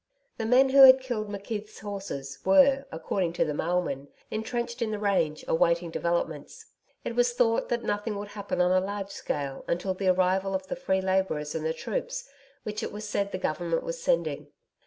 [0.39, 4.97] The men who had killed McKeith's horses were, according to the mailman, entrenched in the
[4.97, 6.65] Range, awaiting developments.
[7.05, 10.65] It was thought that nothing would happen on a large scale until the arrival of
[10.65, 12.27] the free labourers and the troops,
[12.63, 14.47] which it was said the Government was sending.